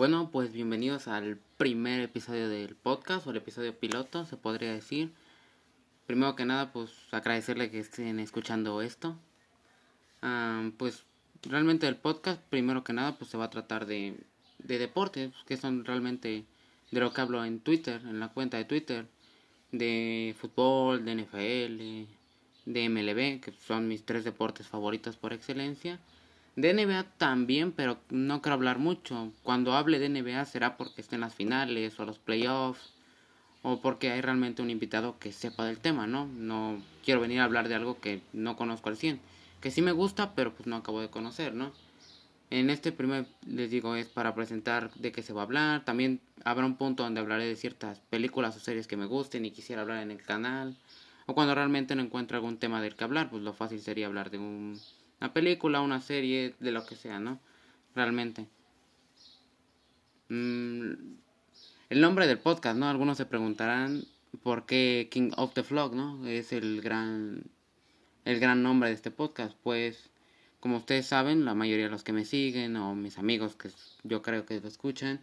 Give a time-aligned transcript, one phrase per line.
[0.00, 5.12] Bueno, pues bienvenidos al primer episodio del podcast o el episodio piloto, se podría decir.
[6.06, 9.18] Primero que nada, pues agradecerle que estén escuchando esto.
[10.78, 11.04] pues
[11.42, 14.16] realmente el podcast, primero que nada, pues se va a tratar de,
[14.56, 16.46] de deportes, que son realmente
[16.90, 19.06] de lo que hablo en Twitter, en la cuenta de Twitter,
[19.70, 26.00] de fútbol, de NFL, de MLB, que son mis tres deportes favoritos por excelencia.
[26.56, 29.32] De NBA también, pero no quiero hablar mucho.
[29.42, 32.92] Cuando hable de NBA será porque esté en las finales o los playoffs
[33.62, 36.26] o porque hay realmente un invitado que sepa del tema, ¿no?
[36.26, 39.20] No quiero venir a hablar de algo que no conozco al 100,
[39.60, 41.72] que sí me gusta, pero pues no acabo de conocer, ¿no?
[42.50, 45.84] En este primer, les digo, es para presentar de qué se va a hablar.
[45.84, 49.52] También habrá un punto donde hablaré de ciertas películas o series que me gusten y
[49.52, 50.76] quisiera hablar en el canal.
[51.26, 54.30] O cuando realmente no encuentro algún tema del que hablar, pues lo fácil sería hablar
[54.30, 54.80] de un
[55.20, 57.40] una película, una serie, de lo que sea, ¿no?
[57.94, 58.48] Realmente.
[60.28, 60.92] Mm,
[61.90, 62.88] el nombre del podcast, ¿no?
[62.88, 64.04] Algunos se preguntarán
[64.42, 66.26] por qué King of the Vlog, ¿no?
[66.26, 67.44] Es el gran,
[68.24, 69.54] el gran nombre de este podcast.
[69.62, 70.10] Pues,
[70.58, 73.70] como ustedes saben, la mayoría de los que me siguen o mis amigos que
[74.04, 75.20] yo creo que lo escuchan,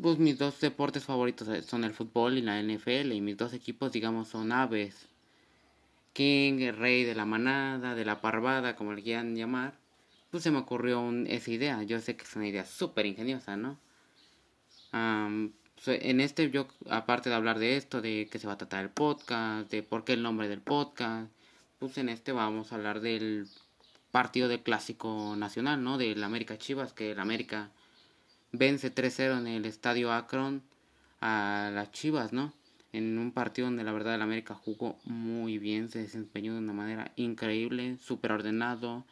[0.00, 3.92] pues mis dos deportes favoritos son el fútbol y la NFL y mis dos equipos,
[3.92, 5.08] digamos, son aves
[6.12, 9.78] King, el rey de la manada, de la parvada, como le quieran llamar,
[10.30, 11.82] pues se me ocurrió esa idea.
[11.82, 13.78] Yo sé que es una idea súper ingeniosa, ¿no?
[15.86, 18.90] en este, yo, aparte de hablar de esto, de que se va a tratar el
[18.90, 21.30] podcast, de por qué el nombre del podcast,
[21.78, 23.48] pues en este vamos a hablar del
[24.10, 25.98] partido del clásico nacional, ¿no?
[25.98, 27.70] Del América Chivas, que el América
[28.52, 30.62] vence 3-0 en el estadio Akron
[31.20, 32.52] a las Chivas, ¿no?
[32.92, 36.74] En un partido donde la verdad el América jugó muy bien, se desempeñó de una
[36.74, 39.04] manera increíble, súper ordenado,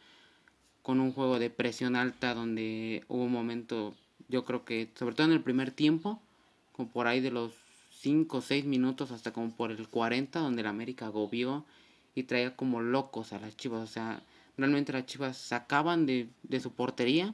[0.83, 3.95] con un juego de presión alta donde hubo un momento,
[4.29, 6.21] yo creo que, sobre todo en el primer tiempo,
[6.73, 7.53] como por ahí de los
[7.91, 11.65] 5 o 6 minutos hasta como por el 40, donde el América agobió
[12.15, 14.21] y traía como locos a las chivas, o sea,
[14.57, 17.33] realmente las chivas sacaban de, de su portería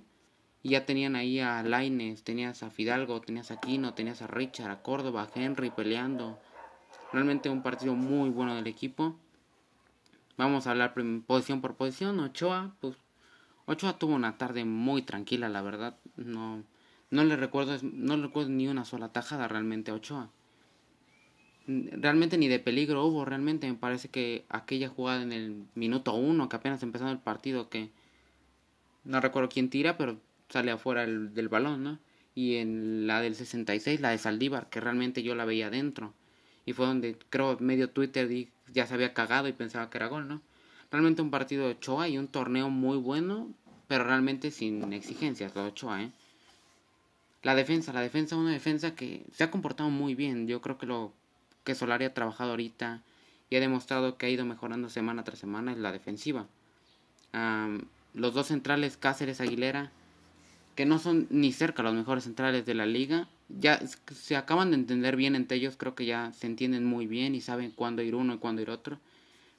[0.69, 4.81] ya tenían ahí a Laines, tenías a Fidalgo, tenías a Quino, tenías a Richard, a
[4.81, 6.39] Córdoba, a Henry peleando.
[7.13, 9.16] Realmente un partido muy bueno del equipo.
[10.38, 10.94] Vamos a hablar
[11.25, 12.19] posición por posición.
[12.19, 12.97] Ochoa, pues
[13.66, 15.97] Ochoa tuvo una tarde muy tranquila, la verdad.
[16.16, 16.63] No,
[17.09, 20.29] no le recuerdo, no le recuerdo ni una sola tajada realmente a Ochoa.
[21.67, 26.47] Realmente ni de peligro hubo, realmente me parece que aquella jugada en el minuto uno,
[26.47, 27.91] que apenas empezando el partido, que
[29.03, 30.17] no recuerdo quién tira, pero
[30.50, 32.00] sale afuera del balón, ¿no?
[32.35, 36.13] Y en la del 66, la de Saldívar, que realmente yo la veía adentro.
[36.66, 38.30] Y fue donde creo medio Twitter
[38.74, 40.41] ya se había cagado y pensaba que era gol, ¿no?
[40.91, 43.50] Realmente un partido de Ochoa y un torneo muy bueno,
[43.88, 46.12] pero realmente sin exigencias de Ochoa, ¿eh?
[47.44, 50.47] La defensa, la defensa, una defensa que se ha comportado muy bien.
[50.47, 51.13] Yo creo que lo
[51.63, 53.03] que Solari ha trabajado ahorita
[53.50, 56.47] y ha demostrado que ha ido mejorando semana tras semana es la defensiva.
[58.13, 59.91] los dos centrales, Cáceres, Aguilera,
[60.77, 63.27] que no son ni cerca los mejores centrales de la liga.
[63.49, 63.79] Ya
[64.13, 67.41] se acaban de entender bien entre ellos, creo que ya se entienden muy bien y
[67.41, 68.99] saben cuándo ir uno y cuándo ir otro.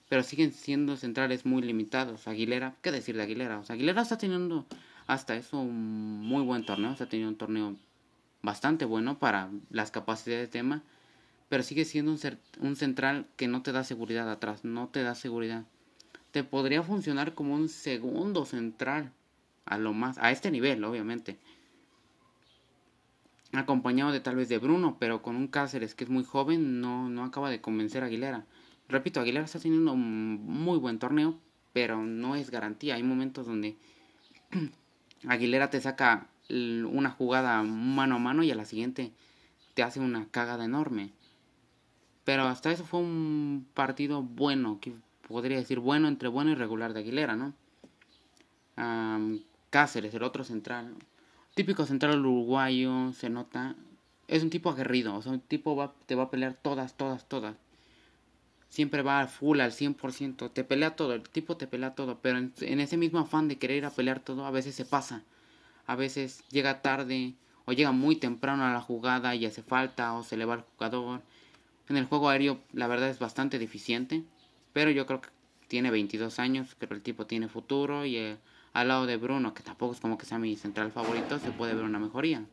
[0.09, 2.29] Pero siguen siendo centrales muy limitados.
[2.29, 3.59] Aguilera, ¿qué decir de Aguilera?
[3.59, 4.65] O sea, Aguilera está teniendo
[5.09, 6.93] hasta eso un muy buen torneo.
[6.93, 7.77] Está teniendo un torneo
[8.41, 10.85] bastante bueno para las capacidades de tema.
[11.49, 12.21] Pero sigue siendo un,
[12.61, 15.65] un central que no te da seguridad atrás, no te da seguridad.
[16.31, 19.11] Te podría funcionar como un segundo central
[19.69, 21.39] a lo más, a este nivel, obviamente.
[23.53, 27.09] Acompañado de tal vez de Bruno, pero con un Cáceres que es muy joven, no,
[27.09, 28.45] no acaba de convencer a Aguilera.
[28.89, 31.39] Repito, Aguilera está teniendo un muy buen torneo,
[31.73, 32.95] pero no es garantía.
[32.97, 33.77] Hay momentos donde
[35.29, 39.13] Aguilera te saca una jugada mano a mano y a la siguiente
[39.75, 41.13] te hace una cagada enorme.
[42.25, 44.95] Pero hasta eso fue un partido bueno, que
[45.27, 47.55] podría decir bueno entre bueno y regular de Aguilera, ¿no?
[49.71, 50.95] Cáceres, el otro central.
[51.55, 53.75] Típico central uruguayo, se nota.
[54.27, 57.29] Es un tipo aguerrido, o sea, un tipo va, te va a pelear todas, todas,
[57.29, 57.57] todas.
[58.69, 62.81] Siempre va full al 100%, te pelea todo, el tipo te pelea todo, pero en,
[62.81, 65.23] ese mismo afán de querer ir a pelear todo, a veces se pasa.
[65.87, 70.23] A veces llega tarde o llega muy temprano a la jugada y hace falta o
[70.23, 71.23] se le va al jugador.
[71.89, 74.23] En el juego aéreo la verdad es bastante deficiente,
[74.75, 75.31] pero yo creo que
[75.69, 78.37] tiene 22 años, creo que el tipo tiene futuro y eh,
[78.81, 81.75] al lado de Bruno, que tampoco es como que sea mi central favorito, se puede
[81.75, 82.45] ver una mejoría.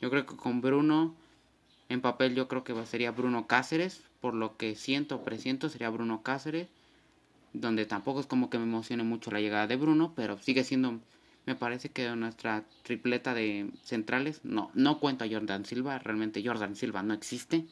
[0.00, 1.14] Yo creo que con Bruno,
[1.88, 6.22] en papel yo creo que sería Bruno Cáceres, por lo que siento, presiento, sería Bruno
[6.22, 6.68] Cáceres,
[7.52, 11.00] donde tampoco es como que me emocione mucho la llegada de Bruno, pero sigue siendo
[11.46, 16.74] Me parece que nuestra tripleta de centrales, no, no cuento a Jordan Silva, realmente Jordan
[16.74, 17.64] Silva no existe.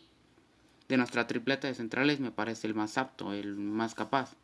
[0.88, 4.36] De nuestra tripleta de centrales me parece el más apto, el más capaz.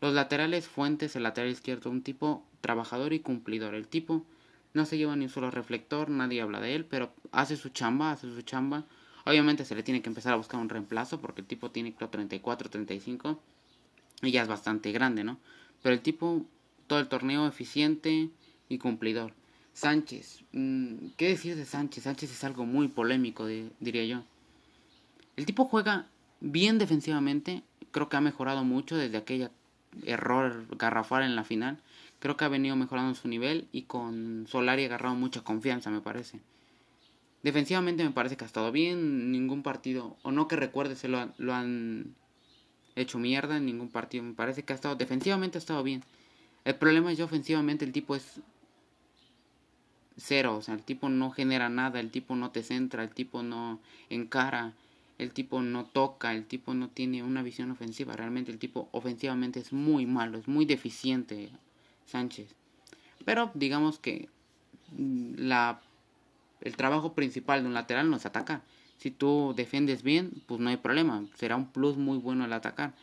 [0.00, 3.74] Los laterales, Fuentes, el lateral izquierdo, un tipo trabajador y cumplidor.
[3.74, 4.24] El tipo
[4.72, 8.12] no se lleva ni un solo reflector, nadie habla de él, pero hace su chamba,
[8.12, 8.84] hace su chamba.
[9.26, 12.70] Obviamente se le tiene que empezar a buscar un reemplazo porque el tipo tiene 34,
[12.70, 13.38] 35
[14.22, 15.38] y ya es bastante grande, ¿no?
[15.82, 16.46] Pero el tipo,
[16.86, 18.30] todo el torneo eficiente
[18.68, 19.34] y cumplidor.
[19.74, 22.04] Sánchez, mm, ¿qué decir de Sánchez?
[22.04, 24.22] Sánchez es algo muy polémico, diría yo.
[25.36, 26.06] El tipo juega
[26.40, 29.50] bien defensivamente, creo que ha mejorado mucho desde aquella
[30.04, 31.78] error garrafal en la final.
[32.22, 36.00] Creo que ha venido mejorando su nivel y con Solari ha agarrado mucha confianza, me
[36.00, 36.38] parece.
[37.42, 41.32] Defensivamente me parece que ha estado bien, ningún partido, o no que recuerde, se lo,
[41.38, 42.14] lo han
[42.94, 44.22] hecho mierda en ningún partido.
[44.22, 46.04] Me parece que ha estado, defensivamente ha estado bien.
[46.64, 48.40] El problema es que ofensivamente el tipo es
[50.16, 53.42] cero, o sea, el tipo no genera nada, el tipo no te centra, el tipo
[53.42, 53.80] no
[54.10, 54.74] encara,
[55.18, 58.14] el tipo no toca, el tipo no tiene una visión ofensiva.
[58.14, 61.50] Realmente el tipo ofensivamente es muy malo, es muy deficiente
[62.06, 62.54] Sánchez.
[63.24, 64.28] Pero digamos que
[64.96, 65.80] mm, la,
[66.60, 68.62] el trabajo principal de un lateral no es atacar.
[68.98, 71.24] Si tú defiendes bien, pues no hay problema.
[71.34, 72.94] Será un plus muy bueno el atacar.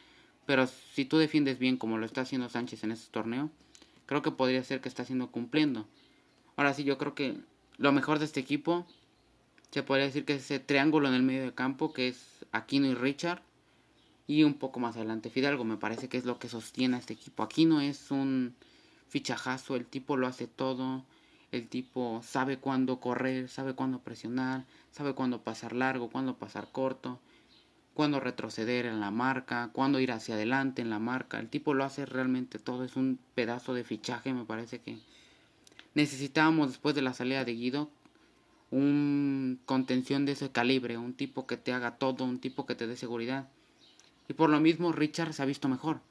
[0.45, 3.49] Pero si tú defiendes bien como lo está haciendo Sánchez en este torneo,
[4.05, 5.87] creo que podría ser que está haciendo cumpliendo.
[6.55, 7.37] Ahora sí, yo creo que
[7.77, 8.87] lo mejor de este equipo
[9.71, 12.87] se podría decir que es ese triángulo en el medio de campo que es Aquino
[12.87, 13.41] y Richard.
[14.25, 17.13] Y un poco más adelante Fidalgo, me parece que es lo que sostiene a este
[17.13, 17.43] equipo.
[17.43, 18.55] Aquino es un
[19.09, 21.03] fichajazo, el tipo lo hace todo
[21.51, 27.19] el tipo sabe cuándo correr, sabe cuándo presionar, sabe cuándo pasar largo, cuándo pasar corto,
[27.93, 31.39] cuándo retroceder en la marca, cuándo ir hacia adelante en la marca.
[31.39, 34.99] El tipo lo hace realmente todo, es un pedazo de fichaje, me parece que
[35.95, 37.89] necesitábamos después de la salida de Guido
[38.71, 42.85] un contención de ese calibre, un tipo que te haga todo, un tipo que te
[42.85, 43.49] dé seguridad.
[44.27, 46.01] Y por lo mismo Richard se ha visto mejor,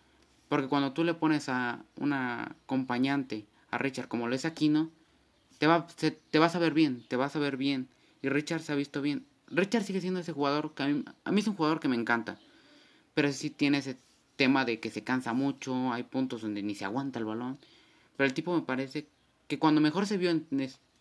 [0.49, 4.91] porque cuando tú le pones a una acompañante a Richard como lo es Aquino,
[5.59, 7.89] te, va, te vas a ver bien, te vas a ver bien.
[8.23, 9.27] Y Richard se ha visto bien.
[9.49, 12.39] Richard sigue siendo ese jugador que a mí, a es un jugador que me encanta.
[13.15, 13.97] Pero sí tiene ese
[14.37, 17.59] tema de que se cansa mucho, hay puntos donde ni se aguanta el balón.
[18.17, 19.07] Pero el tipo me parece
[19.49, 20.47] que cuando mejor se vio en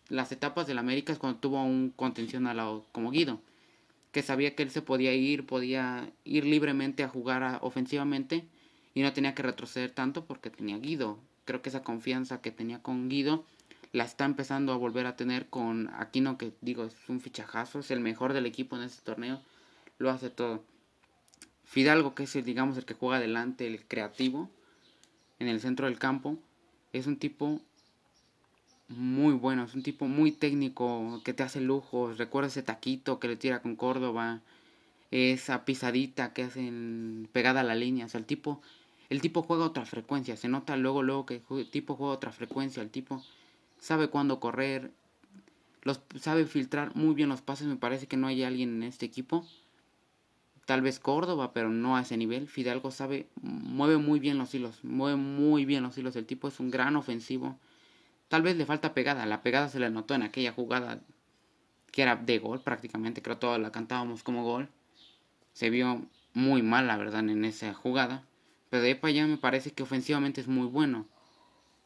[0.08, 3.40] las etapas del América es cuando tuvo un contención al lado como Guido.
[4.12, 8.46] Que sabía que él se podía ir, podía ir libremente a jugar ofensivamente
[8.98, 11.20] y no tenía que retroceder tanto porque tenía Guido.
[11.44, 13.44] Creo que esa confianza que tenía con Guido
[13.92, 17.92] la está empezando a volver a tener con Aquino, que digo, es un fichajazo, es
[17.92, 19.40] el mejor del equipo en este torneo,
[19.98, 20.64] lo hace todo.
[21.62, 24.50] Fidalgo, que es el, digamos, el que juega adelante, el creativo,
[25.38, 26.36] en el centro del campo,
[26.92, 27.60] es un tipo
[28.88, 33.28] muy bueno, es un tipo muy técnico, que te hace lujos, recuerda ese taquito que
[33.28, 34.40] le tira con Córdoba,
[35.12, 38.60] esa pisadita que hacen pegada a la línea, o sea, el tipo,
[39.10, 42.82] el tipo juega otra frecuencia, se nota luego, luego que el tipo juega otra frecuencia,
[42.82, 43.22] el tipo
[43.78, 44.90] sabe cuándo correr,
[45.82, 47.66] los, sabe filtrar muy bien los pases.
[47.66, 49.46] Me parece que no hay alguien en este equipo.
[50.66, 52.46] Tal vez Córdoba, pero no a ese nivel.
[52.46, 56.14] Fidalgo sabe, mueve muy bien los hilos, mueve muy bien los hilos.
[56.16, 57.58] El tipo es un gran ofensivo.
[58.28, 59.24] Tal vez le falta pegada.
[59.24, 61.00] La pegada se le notó en aquella jugada
[61.90, 63.22] que era de gol prácticamente.
[63.22, 64.68] Creo toda la cantábamos como gol.
[65.54, 66.02] Se vio
[66.34, 68.27] muy mal, la verdad, en esa jugada.
[68.70, 71.06] Pero de allá me parece que ofensivamente es muy bueno.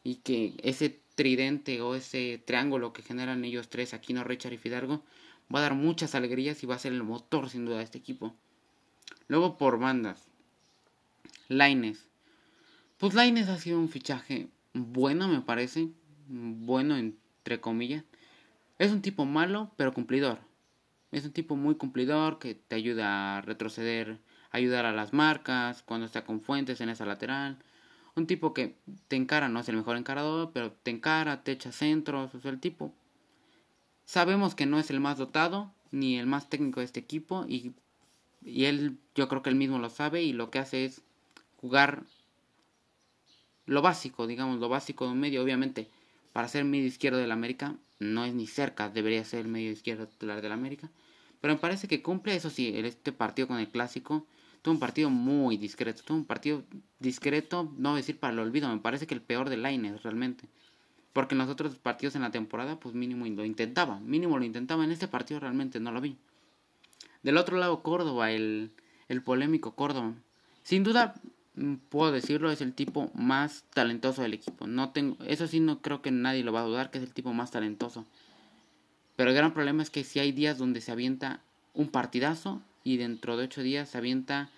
[0.04, 5.02] Y que ese tridente o ese triángulo que generan ellos tres, Aquino, Richard y Fidalgo,
[5.54, 7.98] va a dar muchas alegrías y va a ser el motor sin duda de este
[7.98, 8.34] equipo.
[9.28, 10.26] Luego por bandas.
[11.48, 12.08] Laines.
[12.98, 15.88] Pues Laines ha sido un fichaje bueno, me parece.
[16.28, 18.04] Bueno, entre comillas.
[18.78, 20.40] Es un tipo malo, pero cumplidor.
[21.10, 24.18] Es un tipo muy cumplidor que te ayuda a retroceder,
[24.52, 27.58] ayudar a las marcas, cuando está con fuentes en esa lateral
[28.14, 28.76] un tipo que
[29.08, 32.60] te encara, no es el mejor encarador, pero te encara, te echa centros, o el
[32.60, 32.92] tipo.
[34.04, 37.72] Sabemos que no es el más dotado, ni el más técnico de este equipo, y,
[38.42, 41.02] y él, yo creo que él mismo lo sabe, y lo que hace es
[41.56, 42.02] jugar
[43.64, 45.42] lo básico, digamos, lo básico de un medio.
[45.42, 45.88] Obviamente,
[46.32, 50.06] para ser medio izquierdo del América, no es ni cerca, debería ser el medio izquierdo
[50.06, 50.90] titular del América.
[51.40, 54.26] Pero me parece que cumple, eso sí, este partido con el clásico
[54.62, 56.02] Tuvo un partido muy discreto.
[56.04, 56.62] Tuvo un partido
[57.00, 58.68] discreto, no decir para el olvido.
[58.68, 60.48] Me parece que el peor de Laines realmente.
[61.12, 63.98] Porque en los otros partidos en la temporada, pues mínimo lo intentaba.
[64.00, 64.84] Mínimo lo intentaba.
[64.84, 66.16] En este partido realmente no lo vi.
[67.22, 68.70] Del otro lado, Córdoba, el,
[69.08, 70.14] el polémico Córdoba.
[70.62, 71.14] Sin duda,
[71.56, 74.66] mm, puedo decirlo, es el tipo más talentoso del equipo.
[74.66, 77.12] No tengo, eso sí no creo que nadie lo va a dudar que es el
[77.12, 78.06] tipo más talentoso.
[79.16, 81.40] Pero el gran problema es que si hay días donde se avienta
[81.74, 84.48] un partidazo y dentro de ocho días se avienta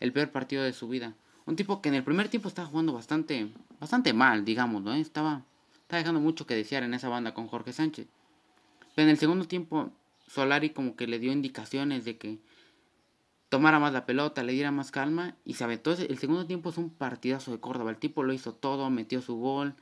[0.00, 1.14] el peor partido de su vida.
[1.46, 3.48] Un tipo que en el primer tiempo estaba jugando bastante,
[3.80, 4.94] bastante mal, digamos, ¿no?
[4.94, 8.06] Estaba, estaba dejando mucho que desear en esa banda con Jorge Sánchez.
[8.94, 9.90] Pero en el segundo tiempo
[10.26, 12.38] Solari como que le dio indicaciones de que
[13.48, 15.92] tomara más la pelota, le diera más calma y se aventó.
[15.92, 17.90] El segundo tiempo es un partidazo de Córdoba.
[17.90, 19.74] El tipo lo hizo todo, metió su gol.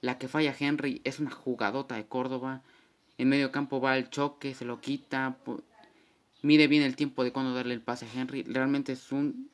[0.00, 2.62] La que falla Henry es una jugadota de Córdoba.
[3.18, 5.36] En medio campo va al choque, se lo quita.
[6.42, 8.42] Mide bien el tiempo de cuando darle el pase a Henry.
[8.44, 9.50] Realmente es un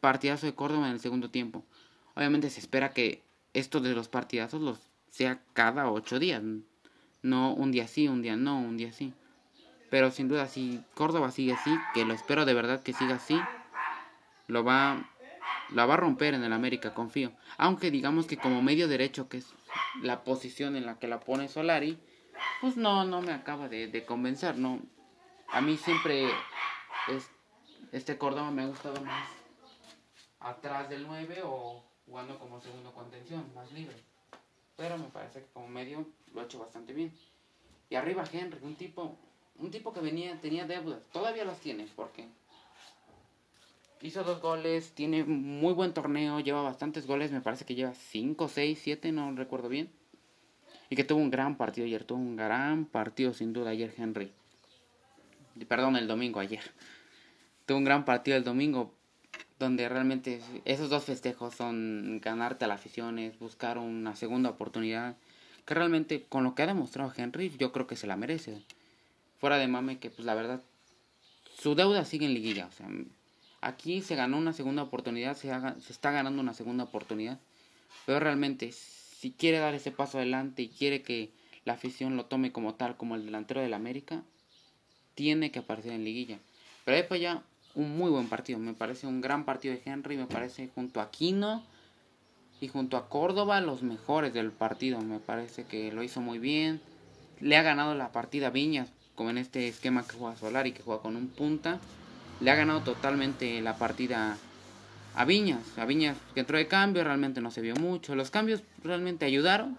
[0.00, 1.64] partidazo de Córdoba en el segundo tiempo.
[2.14, 3.22] Obviamente se espera que
[3.54, 4.80] esto de los partidazos los
[5.10, 6.42] sea cada ocho días.
[7.22, 9.12] No un día sí, un día no, un día sí.
[9.90, 13.38] Pero sin duda, si Córdoba sigue así, que lo espero de verdad que siga así,
[14.46, 15.10] lo va,
[15.70, 17.32] la va a romper en el América, confío.
[17.58, 19.52] Aunque digamos que como medio derecho, que es
[20.00, 21.98] la posición en la que la pone Solari,
[22.60, 24.80] pues no, no me acaba de, convencer, ¿no?
[25.52, 26.24] A mí siempre
[27.08, 27.30] es,
[27.92, 29.28] este Córdoba me ha gustado más
[30.40, 33.96] atrás del 9 o jugando como segundo contención, más libre.
[34.76, 37.12] Pero me parece que como medio lo ha hecho bastante bien.
[37.90, 39.18] Y arriba Henry, un tipo
[39.58, 42.26] un tipo que venía, tenía deudas, todavía las tiene, porque
[44.00, 48.48] hizo dos goles, tiene muy buen torneo, lleva bastantes goles, me parece que lleva 5,
[48.48, 49.90] 6, 7, no recuerdo bien.
[50.90, 54.32] Y que tuvo un gran partido ayer, tuvo un gran partido sin duda ayer Henry.
[55.68, 56.62] Perdón, el domingo ayer.
[57.66, 58.94] Tuvo un gran partido el domingo,
[59.58, 65.16] donde realmente esos dos festejos son ganarte a las aficiones, buscar una segunda oportunidad,
[65.64, 68.62] que realmente con lo que ha demostrado Henry yo creo que se la merece
[69.38, 70.60] fuera de mame que pues la verdad
[71.58, 72.88] su deuda sigue en liguilla, o sea,
[73.60, 75.48] aquí se ganó una segunda oportunidad, se,
[75.80, 77.38] se está ganando una segunda oportunidad,
[78.06, 81.30] pero realmente si quiere dar ese paso adelante y quiere que
[81.64, 84.24] la afición lo tome como tal, como el delantero del América,
[85.14, 86.38] tiene que aparecer en liguilla.
[86.84, 87.42] Pero para allá
[87.74, 91.04] un muy buen partido, me parece un gran partido de Henry, me parece junto a
[91.04, 91.62] Aquino
[92.60, 96.80] y junto a Córdoba los mejores del partido, me parece que lo hizo muy bien.
[97.40, 100.82] Le ha ganado la partida Viñas, como en este esquema que juega Solar y que
[100.82, 101.80] juega con un punta,
[102.40, 104.36] le ha ganado totalmente la partida
[105.14, 105.78] a Viñas.
[105.78, 108.14] A Viñas que entró de cambio, realmente no se vio mucho.
[108.14, 109.78] Los cambios realmente ayudaron,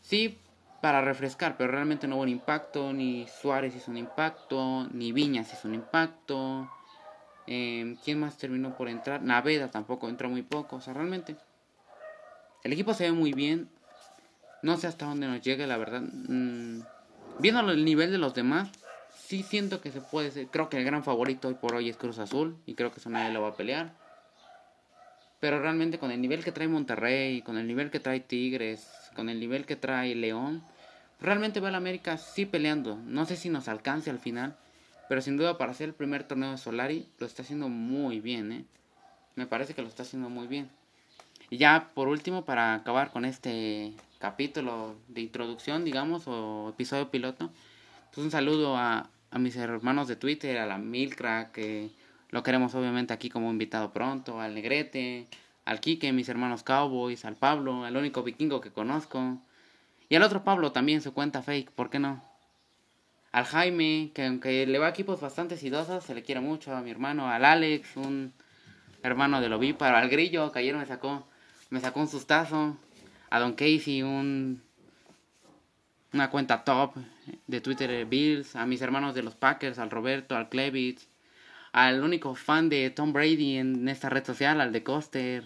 [0.00, 0.38] sí,
[0.80, 2.92] para refrescar, pero realmente no hubo un impacto.
[2.92, 6.70] Ni Suárez hizo un impacto, ni Viñas hizo un impacto.
[7.46, 9.22] Eh, ¿Quién más terminó por entrar?
[9.22, 10.76] Naveda tampoco entró muy poco.
[10.76, 11.36] O sea, realmente
[12.62, 13.68] el equipo se ve muy bien.
[14.62, 16.02] No sé hasta dónde nos llegue, la verdad.
[16.02, 16.80] Mm,
[17.38, 18.68] viendo el nivel de los demás,
[19.14, 20.48] sí siento que se puede ser.
[20.48, 23.10] Creo que el gran favorito hoy por hoy es Cruz Azul y creo que eso
[23.10, 23.92] nadie lo va a pelear.
[25.40, 29.28] Pero realmente con el nivel que trae Monterrey, con el nivel que trae Tigres, con
[29.28, 30.62] el nivel que trae León,
[31.20, 32.96] realmente va a América sí peleando.
[32.96, 34.56] No sé si nos alcance al final,
[35.08, 38.52] pero sin duda para ser el primer torneo de Solari lo está haciendo muy bien,
[38.52, 38.64] ¿eh?
[39.34, 40.70] Me parece que lo está haciendo muy bien.
[41.48, 47.50] Y ya por último, para acabar con este capítulo de introducción, digamos, o episodio piloto,
[48.12, 51.90] pues un saludo a, a mis hermanos de Twitter, a la Milcra, que
[52.30, 55.26] lo queremos obviamente aquí como invitado pronto, al Negrete,
[55.64, 59.38] al Quique, mis hermanos Cowboys, al Pablo, el único vikingo que conozco,
[60.08, 62.24] y al otro Pablo también su cuenta fake, ¿por qué no?
[63.32, 66.82] Al Jaime, que aunque le va a equipos bastante sidosos, se le quiere mucho, a
[66.82, 68.32] mi hermano, al Alex, un
[69.02, 71.26] hermano del ovíparo, al Grillo, que ayer me sacó,
[71.70, 72.76] me sacó un sustazo,
[73.30, 74.62] a Don Casey, un,
[76.12, 76.96] una cuenta top
[77.46, 81.06] de Twitter Bills, a mis hermanos de los Packers, al Roberto, al Klevitz,
[81.72, 85.44] al único fan de Tom Brady en esta red social, al de Coster,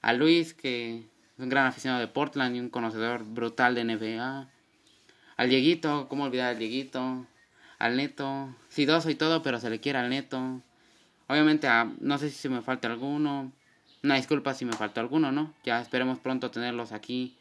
[0.00, 1.04] a Luis, que es
[1.38, 4.48] un gran aficionado de Portland y un conocedor brutal de NBA,
[5.36, 7.26] al Dieguito, cómo olvidar al Dieguito,
[7.78, 10.60] al Neto, sidoso y todo, pero se le quiere al Neto.
[11.26, 11.68] Obviamente,
[12.00, 13.50] no sé si me falta alguno.
[14.04, 15.52] Una disculpa si me faltó alguno, ¿no?
[15.64, 17.36] Ya esperemos pronto tenerlos aquí.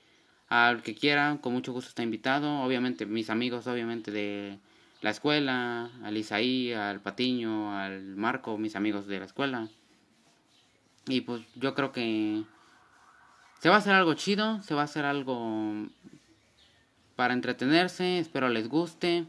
[0.48, 2.62] Al que quiera, con mucho gusto está invitado.
[2.62, 4.58] Obviamente, mis amigos, obviamente, de
[5.01, 9.67] la escuela, al Isaí, al Patiño, al Marco, mis amigos de la escuela.
[11.08, 12.43] Y pues yo creo que
[13.60, 15.88] se va a hacer algo chido, se va a hacer algo
[17.15, 19.25] para entretenerse, espero les guste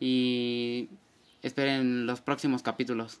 [0.00, 0.88] y
[1.42, 3.20] esperen los próximos capítulos.